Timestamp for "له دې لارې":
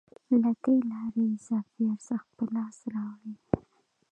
0.41-1.23